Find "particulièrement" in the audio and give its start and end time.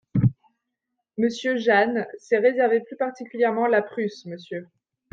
2.97-3.67